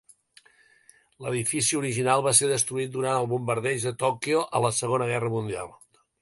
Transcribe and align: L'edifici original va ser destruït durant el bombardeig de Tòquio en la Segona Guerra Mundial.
L'edifici 1.25 1.77
original 1.81 2.23
va 2.27 2.33
ser 2.37 2.49
destruït 2.53 2.95
durant 2.95 3.19
el 3.19 3.29
bombardeig 3.35 3.85
de 3.89 3.93
Tòquio 4.05 4.41
en 4.47 4.65
la 4.67 4.73
Segona 4.79 5.09
Guerra 5.13 5.33
Mundial. 5.37 5.71